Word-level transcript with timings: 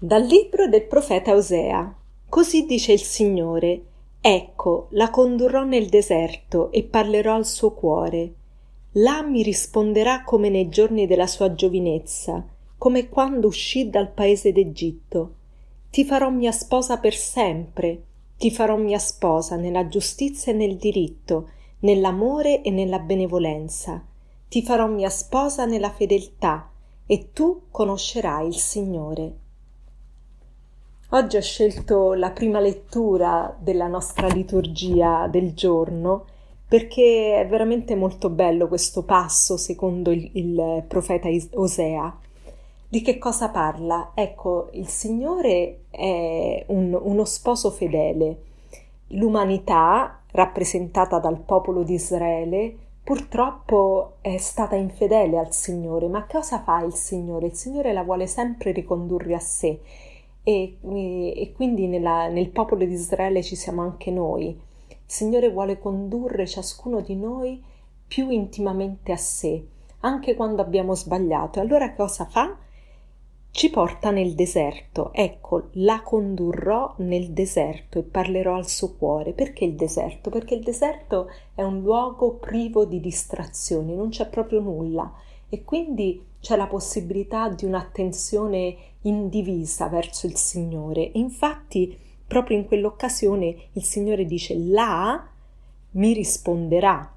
Dal 0.00 0.22
libro 0.22 0.68
del 0.68 0.84
profeta 0.84 1.34
Osea. 1.34 1.92
Così 2.28 2.66
dice 2.66 2.92
il 2.92 3.00
Signore: 3.00 3.82
Ecco, 4.20 4.86
la 4.90 5.10
condurrò 5.10 5.64
nel 5.64 5.88
deserto 5.88 6.70
e 6.70 6.84
parlerò 6.84 7.34
al 7.34 7.44
suo 7.44 7.72
cuore. 7.72 8.32
Là 8.92 9.22
mi 9.22 9.42
risponderà 9.42 10.22
come 10.22 10.50
nei 10.50 10.68
giorni 10.68 11.08
della 11.08 11.26
sua 11.26 11.52
giovinezza, 11.52 12.46
come 12.78 13.08
quando 13.08 13.48
uscì 13.48 13.90
dal 13.90 14.12
paese 14.12 14.52
d'Egitto. 14.52 15.34
Ti 15.90 16.04
farò 16.04 16.30
mia 16.30 16.52
sposa 16.52 16.98
per 16.98 17.16
sempre, 17.16 18.02
ti 18.36 18.52
farò 18.52 18.76
mia 18.76 19.00
sposa 19.00 19.56
nella 19.56 19.88
giustizia 19.88 20.52
e 20.52 20.54
nel 20.54 20.76
diritto, 20.76 21.48
nell'amore 21.80 22.62
e 22.62 22.70
nella 22.70 23.00
benevolenza. 23.00 24.00
Ti 24.48 24.62
farò 24.62 24.86
mia 24.86 25.10
sposa 25.10 25.64
nella 25.64 25.90
fedeltà, 25.90 26.70
e 27.04 27.32
tu 27.32 27.62
conoscerai 27.72 28.46
il 28.46 28.58
Signore. 28.58 29.46
Oggi 31.12 31.38
ho 31.38 31.40
scelto 31.40 32.12
la 32.12 32.32
prima 32.32 32.60
lettura 32.60 33.56
della 33.58 33.86
nostra 33.86 34.26
liturgia 34.26 35.26
del 35.26 35.54
giorno 35.54 36.26
perché 36.68 37.40
è 37.40 37.46
veramente 37.46 37.94
molto 37.94 38.28
bello 38.28 38.68
questo 38.68 39.04
passo 39.04 39.56
secondo 39.56 40.10
il, 40.10 40.28
il 40.34 40.84
profeta 40.86 41.26
Osea. 41.54 42.14
Di 42.86 43.00
che 43.00 43.16
cosa 43.16 43.48
parla? 43.48 44.10
Ecco, 44.12 44.68
il 44.72 44.86
Signore 44.88 45.84
è 45.88 46.64
un, 46.66 46.98
uno 47.02 47.24
sposo 47.24 47.70
fedele. 47.70 48.42
L'umanità, 49.12 50.20
rappresentata 50.32 51.18
dal 51.18 51.40
popolo 51.40 51.84
di 51.84 51.94
Israele, 51.94 52.76
purtroppo 53.02 54.16
è 54.20 54.36
stata 54.36 54.76
infedele 54.76 55.38
al 55.38 55.54
Signore. 55.54 56.06
Ma 56.08 56.26
cosa 56.26 56.60
fa 56.60 56.82
il 56.82 56.92
Signore? 56.92 57.46
Il 57.46 57.54
Signore 57.54 57.94
la 57.94 58.02
vuole 58.02 58.26
sempre 58.26 58.72
ricondurre 58.72 59.34
a 59.34 59.40
sé 59.40 59.80
e, 60.48 60.78
e 61.36 61.52
quindi 61.52 61.86
nella, 61.86 62.28
nel 62.28 62.48
popolo 62.48 62.86
di 62.86 62.94
Israele 62.94 63.42
ci 63.42 63.54
siamo 63.54 63.82
anche 63.82 64.10
noi. 64.10 64.58
Il 64.88 64.96
Signore 65.04 65.50
vuole 65.50 65.78
condurre 65.78 66.46
ciascuno 66.46 67.02
di 67.02 67.14
noi 67.16 67.62
più 68.06 68.30
intimamente 68.30 69.12
a 69.12 69.18
sé, 69.18 69.62
anche 70.00 70.34
quando 70.34 70.62
abbiamo 70.62 70.94
sbagliato. 70.94 71.60
Allora 71.60 71.92
cosa 71.92 72.24
fa? 72.24 72.56
Ci 73.50 73.68
porta 73.68 74.10
nel 74.10 74.34
deserto. 74.34 75.12
Ecco, 75.12 75.68
la 75.72 76.00
condurrò 76.00 76.94
nel 76.98 77.32
deserto 77.32 77.98
e 77.98 78.02
parlerò 78.04 78.56
al 78.56 78.68
suo 78.68 78.94
cuore. 78.96 79.34
Perché 79.34 79.66
il 79.66 79.74
deserto? 79.74 80.30
Perché 80.30 80.54
il 80.54 80.62
deserto 80.62 81.28
è 81.54 81.62
un 81.62 81.82
luogo 81.82 82.36
privo 82.36 82.86
di 82.86 83.00
distrazioni, 83.00 83.94
non 83.94 84.08
c'è 84.08 84.26
proprio 84.28 84.60
nulla 84.60 85.12
e 85.50 85.64
quindi 85.64 86.24
c'è 86.40 86.56
la 86.56 86.66
possibilità 86.66 87.48
di 87.48 87.64
un'attenzione 87.64 88.76
indivisa 89.02 89.88
verso 89.88 90.26
il 90.26 90.36
Signore. 90.36 91.10
Infatti, 91.14 91.96
proprio 92.26 92.56
in 92.56 92.66
quell'occasione, 92.66 93.56
il 93.72 93.82
Signore 93.82 94.24
dice: 94.24 94.56
Là 94.56 95.26
mi 95.92 96.12
risponderà, 96.12 97.12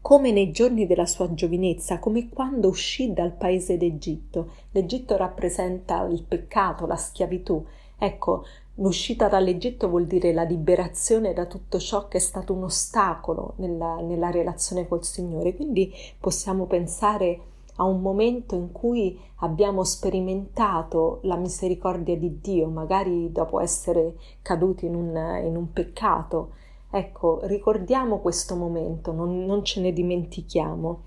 come 0.00 0.30
nei 0.30 0.50
giorni 0.52 0.86
della 0.86 1.06
sua 1.06 1.32
giovinezza, 1.34 1.98
come 1.98 2.28
quando 2.28 2.68
uscì 2.68 3.12
dal 3.12 3.32
paese 3.32 3.76
d'Egitto. 3.76 4.52
L'Egitto 4.70 5.16
rappresenta 5.16 6.04
il 6.04 6.22
peccato, 6.22 6.86
la 6.86 6.96
schiavitù. 6.96 7.62
Ecco, 7.98 8.44
l'uscita 8.76 9.28
dall'Egitto 9.28 9.88
vuol 9.88 10.06
dire 10.06 10.32
la 10.32 10.44
liberazione 10.44 11.32
da 11.32 11.46
tutto 11.46 11.78
ciò 11.78 12.08
che 12.08 12.18
è 12.18 12.20
stato 12.20 12.54
un 12.54 12.64
ostacolo 12.64 13.54
nella, 13.56 14.00
nella 14.00 14.30
relazione 14.30 14.86
col 14.86 15.04
Signore. 15.04 15.54
Quindi 15.54 15.92
possiamo 16.18 16.66
pensare 16.66 17.40
a 17.80 17.84
un 17.84 18.00
momento 18.00 18.54
in 18.54 18.72
cui 18.72 19.18
abbiamo 19.36 19.84
sperimentato 19.84 21.20
la 21.22 21.36
misericordia 21.36 22.16
di 22.16 22.40
Dio, 22.40 22.68
magari 22.68 23.30
dopo 23.30 23.60
essere 23.60 24.16
caduti 24.42 24.86
in 24.86 24.94
un, 24.94 25.40
in 25.44 25.56
un 25.56 25.72
peccato. 25.72 26.52
Ecco, 26.90 27.40
ricordiamo 27.42 28.18
questo 28.18 28.56
momento, 28.56 29.12
non, 29.12 29.44
non 29.44 29.64
ce 29.64 29.80
ne 29.80 29.92
dimentichiamo. 29.92 31.02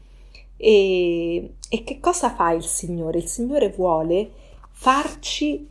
E, 0.55 1.55
e 1.69 1.83
che 1.83 1.99
cosa 1.99 2.29
fa 2.29 2.51
il 2.51 2.63
Signore? 2.63 3.17
Il 3.17 3.27
Signore 3.27 3.69
vuole 3.69 4.31
farci 4.69 5.67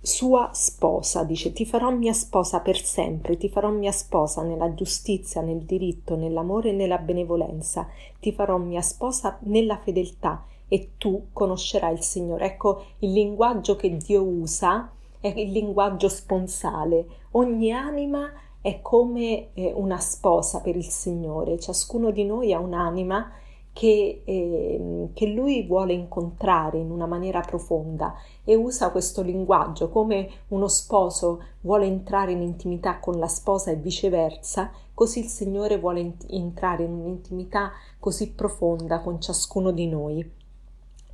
sua 0.00 0.50
sposa, 0.52 1.24
dice 1.24 1.52
ti 1.52 1.66
farò 1.66 1.90
mia 1.90 2.12
sposa 2.12 2.60
per 2.60 2.80
sempre, 2.80 3.36
ti 3.36 3.48
farò 3.48 3.70
mia 3.70 3.92
sposa 3.92 4.42
nella 4.42 4.72
giustizia, 4.72 5.40
nel 5.40 5.62
diritto, 5.62 6.14
nell'amore 6.16 6.70
e 6.70 6.72
nella 6.72 6.98
benevolenza, 6.98 7.88
ti 8.20 8.32
farò 8.32 8.58
mia 8.58 8.80
sposa 8.80 9.38
nella 9.42 9.76
fedeltà 9.76 10.44
e 10.68 10.92
tu 10.98 11.28
conoscerai 11.32 11.94
il 11.94 12.02
Signore. 12.02 12.46
Ecco 12.46 12.84
il 12.98 13.12
linguaggio 13.12 13.76
che 13.76 13.96
Dio 13.96 14.22
usa 14.22 14.90
è 15.20 15.28
il 15.28 15.50
linguaggio 15.50 16.08
sponsale. 16.08 17.06
Ogni 17.32 17.72
anima 17.72 18.30
è 18.60 18.80
come 18.80 19.48
eh, 19.54 19.72
una 19.74 19.98
sposa 19.98 20.60
per 20.60 20.76
il 20.76 20.84
Signore, 20.84 21.58
ciascuno 21.58 22.10
di 22.10 22.24
noi 22.24 22.52
ha 22.52 22.58
un'anima 22.58 23.30
che, 23.78 24.22
eh, 24.24 25.08
che, 25.14 25.26
lui 25.28 25.64
vuole 25.64 25.92
incontrare 25.92 26.78
in 26.78 26.90
una 26.90 27.06
maniera 27.06 27.38
profonda 27.38 28.12
e 28.42 28.56
usa 28.56 28.90
questo 28.90 29.22
linguaggio 29.22 29.88
come 29.88 30.28
uno 30.48 30.66
sposo 30.66 31.44
vuole 31.60 31.86
entrare 31.86 32.32
in 32.32 32.42
intimità 32.42 32.98
con 32.98 33.20
la 33.20 33.28
sposa 33.28 33.70
e 33.70 33.76
viceversa, 33.76 34.72
così 34.92 35.20
il 35.20 35.26
Signore 35.26 35.78
vuole 35.78 36.00
ent- 36.00 36.26
entrare 36.28 36.82
in 36.82 36.90
un'intimità 36.90 37.70
così 38.00 38.32
profonda 38.32 38.98
con 38.98 39.20
ciascuno 39.20 39.70
di 39.70 39.86
noi. 39.86 40.28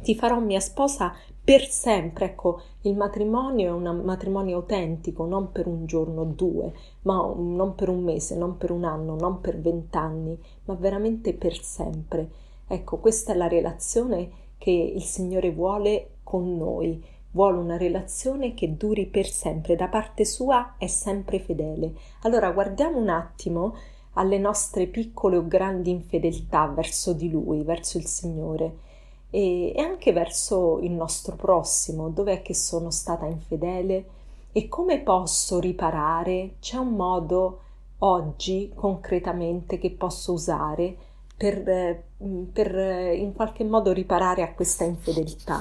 Ti 0.00 0.14
farò 0.14 0.40
mia 0.40 0.60
sposa 0.60 1.12
per 1.44 1.68
sempre. 1.68 2.24
Ecco, 2.24 2.62
il 2.82 2.96
matrimonio 2.96 3.66
è 3.66 3.72
un 3.72 4.00
matrimonio 4.04 4.56
autentico, 4.56 5.26
non 5.26 5.52
per 5.52 5.66
un 5.66 5.84
giorno 5.84 6.22
o 6.22 6.24
due, 6.24 6.72
ma 7.02 7.16
non 7.36 7.74
per 7.74 7.90
un 7.90 8.02
mese, 8.02 8.38
non 8.38 8.56
per 8.56 8.70
un 8.70 8.84
anno, 8.84 9.16
non 9.16 9.42
per 9.42 9.60
vent'anni, 9.60 10.38
ma 10.64 10.74
veramente 10.76 11.34
per 11.34 11.62
sempre. 11.62 12.42
Ecco, 12.66 12.98
questa 12.98 13.32
è 13.32 13.36
la 13.36 13.48
relazione 13.48 14.30
che 14.58 14.70
il 14.70 15.02
Signore 15.02 15.50
vuole 15.52 16.16
con 16.22 16.56
noi. 16.56 17.02
Vuole 17.32 17.58
una 17.58 17.76
relazione 17.76 18.54
che 18.54 18.76
duri 18.76 19.06
per 19.06 19.26
sempre, 19.26 19.76
da 19.76 19.88
parte 19.88 20.24
sua 20.24 20.76
è 20.78 20.86
sempre 20.86 21.40
fedele. 21.40 21.92
Allora 22.22 22.50
guardiamo 22.52 22.98
un 22.98 23.08
attimo 23.08 23.74
alle 24.14 24.38
nostre 24.38 24.86
piccole 24.86 25.36
o 25.36 25.46
grandi 25.46 25.90
infedeltà 25.90 26.66
verso 26.66 27.12
di 27.12 27.30
Lui, 27.30 27.62
verso 27.62 27.98
il 27.98 28.06
Signore 28.06 28.78
e, 29.34 29.72
e 29.74 29.80
anche 29.80 30.12
verso 30.12 30.78
il 30.78 30.92
nostro 30.92 31.34
prossimo, 31.34 32.08
dov'è 32.08 32.40
che 32.40 32.54
sono 32.54 32.90
stata 32.90 33.26
infedele 33.26 34.06
e 34.52 34.68
come 34.68 35.00
posso 35.00 35.58
riparare? 35.58 36.54
C'è 36.60 36.76
un 36.76 36.94
modo 36.94 37.60
oggi 37.98 38.70
concretamente 38.72 39.78
che 39.78 39.90
posso 39.90 40.32
usare 40.32 40.96
per, 41.36 42.04
per 42.52 42.74
in 43.14 43.32
qualche 43.32 43.64
modo 43.64 43.92
riparare 43.92 44.42
a 44.42 44.52
questa 44.52 44.84
infedeltà. 44.84 45.60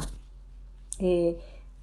E 0.97 1.38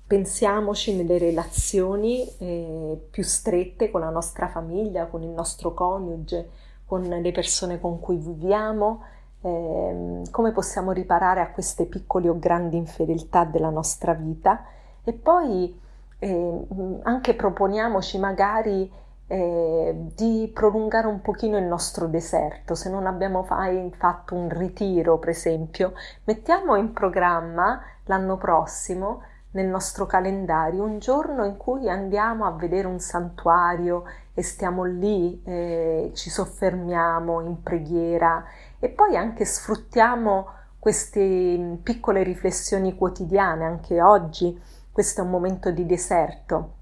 pensiamoci 0.06 0.96
nelle 0.96 1.18
relazioni 1.18 2.26
eh, 2.38 3.06
più 3.10 3.22
strette 3.22 3.90
con 3.90 4.00
la 4.00 4.10
nostra 4.10 4.48
famiglia, 4.48 5.06
con 5.06 5.22
il 5.22 5.28
nostro 5.28 5.72
coniuge, 5.72 6.48
con 6.84 7.02
le 7.02 7.30
persone 7.30 7.80
con 7.80 8.00
cui 8.00 8.16
viviamo, 8.16 9.02
eh, 9.42 10.22
come 10.30 10.52
possiamo 10.52 10.90
riparare 10.90 11.40
a 11.40 11.50
queste 11.50 11.86
piccole 11.86 12.28
o 12.28 12.38
grandi 12.38 12.76
infedeltà 12.76 13.44
della 13.44 13.70
nostra 13.70 14.12
vita 14.12 14.64
e 15.04 15.12
poi 15.12 15.78
eh, 16.18 16.66
anche 17.02 17.34
proponiamoci 17.34 18.18
magari 18.18 18.90
eh, 19.32 19.94
di 20.16 20.50
prolungare 20.52 21.06
un 21.06 21.20
pochino 21.20 21.56
il 21.56 21.62
nostro 21.62 22.08
deserto, 22.08 22.74
se 22.74 22.90
non 22.90 23.06
abbiamo 23.06 23.46
mai 23.48 23.94
fatto 23.96 24.34
un 24.34 24.48
ritiro, 24.48 25.18
per 25.18 25.28
esempio, 25.28 25.92
mettiamo 26.24 26.74
in 26.74 26.92
programma 26.92 27.80
l'anno 28.06 28.36
prossimo 28.36 29.22
nel 29.52 29.68
nostro 29.68 30.04
calendario 30.06 30.82
un 30.82 30.98
giorno 30.98 31.44
in 31.44 31.56
cui 31.56 31.88
andiamo 31.88 32.44
a 32.44 32.50
vedere 32.50 32.88
un 32.88 32.98
santuario 32.98 34.02
e 34.34 34.42
stiamo 34.42 34.82
lì, 34.82 35.40
eh, 35.44 36.10
ci 36.14 36.28
soffermiamo 36.28 37.40
in 37.40 37.62
preghiera 37.62 38.44
e 38.80 38.88
poi 38.88 39.16
anche 39.16 39.44
sfruttiamo 39.44 40.46
queste 40.76 41.78
piccole 41.84 42.24
riflessioni 42.24 42.96
quotidiane, 42.96 43.64
anche 43.64 44.02
oggi 44.02 44.60
questo 44.90 45.20
è 45.20 45.24
un 45.24 45.30
momento 45.30 45.70
di 45.70 45.86
deserto 45.86 46.78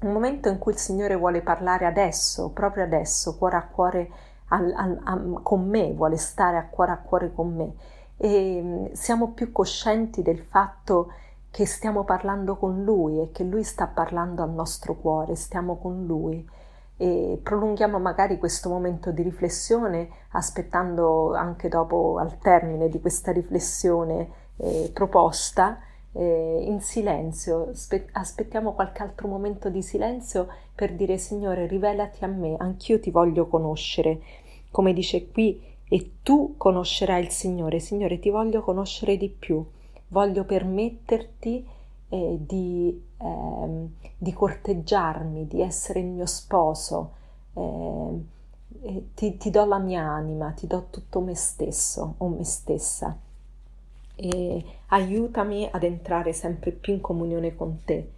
un 0.00 0.12
momento 0.12 0.48
in 0.48 0.58
cui 0.58 0.72
il 0.72 0.78
Signore 0.78 1.16
vuole 1.16 1.42
parlare 1.42 1.84
adesso, 1.84 2.50
proprio 2.50 2.84
adesso, 2.84 3.36
cuore 3.36 3.56
a 3.56 3.66
cuore 3.66 4.10
al, 4.48 4.72
al, 4.76 5.00
a, 5.02 5.40
con 5.42 5.68
me, 5.68 5.92
vuole 5.92 6.16
stare 6.16 6.56
a 6.56 6.66
cuore 6.66 6.92
a 6.92 6.98
cuore 6.98 7.32
con 7.34 7.54
me. 7.54 7.74
E 8.16 8.60
mm, 8.62 8.92
siamo 8.92 9.32
più 9.32 9.50
coscienti 9.50 10.22
del 10.22 10.38
fatto 10.38 11.12
che 11.50 11.66
stiamo 11.66 12.04
parlando 12.04 12.56
con 12.56 12.84
Lui 12.84 13.20
e 13.20 13.30
che 13.32 13.42
Lui 13.42 13.64
sta 13.64 13.86
parlando 13.86 14.42
al 14.42 14.50
nostro 14.50 14.94
cuore, 14.94 15.34
stiamo 15.34 15.76
con 15.78 16.06
Lui. 16.06 16.46
E 16.96 17.40
prolunghiamo 17.42 17.98
magari 17.98 18.38
questo 18.38 18.68
momento 18.68 19.12
di 19.12 19.22
riflessione 19.22 20.08
aspettando 20.30 21.34
anche 21.34 21.68
dopo 21.68 22.18
al 22.18 22.38
termine 22.38 22.88
di 22.88 23.00
questa 23.00 23.30
riflessione 23.32 24.28
eh, 24.56 24.90
proposta 24.92 25.78
eh, 26.18 26.64
in 26.66 26.80
silenzio, 26.80 27.70
Spe- 27.74 28.08
aspettiamo 28.12 28.72
qualche 28.72 29.02
altro 29.02 29.28
momento 29.28 29.68
di 29.68 29.82
silenzio 29.82 30.48
per 30.74 30.94
dire 30.94 31.16
Signore 31.16 31.66
rivelati 31.68 32.24
a 32.24 32.26
me, 32.26 32.56
anch'io 32.58 32.98
ti 32.98 33.10
voglio 33.10 33.46
conoscere, 33.46 34.20
come 34.72 34.92
dice 34.92 35.28
qui, 35.30 35.62
e 35.88 36.16
tu 36.22 36.54
conoscerai 36.56 37.22
il 37.22 37.30
Signore, 37.30 37.78
Signore 37.78 38.18
ti 38.18 38.30
voglio 38.30 38.62
conoscere 38.62 39.16
di 39.16 39.28
più, 39.28 39.64
voglio 40.08 40.44
permetterti 40.44 41.66
eh, 42.08 42.36
di, 42.40 43.00
eh, 43.16 43.88
di, 44.16 44.32
corteggiarmi, 44.32 45.46
di 45.46 45.62
essere 45.62 46.00
il 46.00 46.06
mio 46.06 46.26
sposo, 46.26 47.12
eh, 47.54 48.24
ti, 49.14 49.36
ti 49.36 49.50
do 49.50 49.64
la 49.64 49.78
mia 49.78 50.02
anima, 50.02 50.50
ti 50.50 50.66
do 50.66 50.86
tutto 50.90 51.20
me 51.20 51.34
stesso 51.36 52.14
o 52.18 52.28
me 52.28 52.44
stessa 52.44 53.16
e 54.18 54.64
aiutami 54.88 55.68
ad 55.70 55.84
entrare 55.84 56.32
sempre 56.32 56.72
più 56.72 56.94
in 56.94 57.00
comunione 57.00 57.54
con 57.54 57.82
te. 57.84 58.10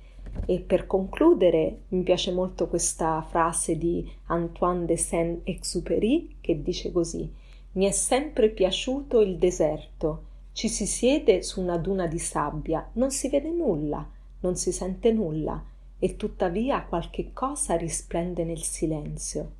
E 0.46 0.60
per 0.60 0.86
concludere, 0.86 1.82
mi 1.88 2.02
piace 2.02 2.32
molto 2.32 2.68
questa 2.68 3.24
frase 3.28 3.76
di 3.76 4.08
Antoine 4.26 4.86
de 4.86 4.96
Saint-Exupéry 4.96 6.36
che 6.40 6.62
dice 6.62 6.90
così: 6.90 7.30
Mi 7.72 7.86
è 7.86 7.90
sempre 7.90 8.48
piaciuto 8.48 9.20
il 9.20 9.36
deserto. 9.36 10.24
Ci 10.52 10.68
si 10.68 10.86
siede 10.86 11.42
su 11.42 11.60
una 11.60 11.76
duna 11.76 12.06
di 12.06 12.18
sabbia, 12.18 12.88
non 12.94 13.10
si 13.10 13.28
vede 13.28 13.50
nulla, 13.50 14.08
non 14.40 14.56
si 14.56 14.72
sente 14.72 15.12
nulla, 15.12 15.62
e 15.98 16.16
tuttavia 16.16 16.82
qualche 16.82 17.32
cosa 17.32 17.76
risplende 17.76 18.44
nel 18.44 18.62
silenzio. 18.62 19.52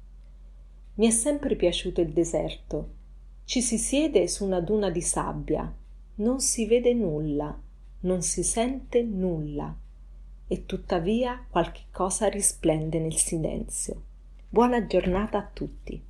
Mi 0.94 1.06
è 1.06 1.10
sempre 1.10 1.54
piaciuto 1.54 2.00
il 2.00 2.12
deserto. 2.12 2.88
Ci 3.44 3.60
si 3.60 3.78
siede 3.78 4.26
su 4.28 4.44
una 4.44 4.60
duna 4.60 4.90
di 4.90 5.00
sabbia, 5.00 5.72
non 6.20 6.40
si 6.40 6.66
vede 6.66 6.92
nulla, 6.92 7.58
non 8.00 8.20
si 8.20 8.42
sente 8.42 9.02
nulla, 9.02 9.74
e 10.46 10.66
tuttavia 10.66 11.46
qualche 11.48 11.84
cosa 11.90 12.28
risplende 12.28 12.98
nel 12.98 13.16
silenzio. 13.16 14.02
Buona 14.48 14.86
giornata 14.86 15.38
a 15.38 15.50
tutti. 15.50 16.09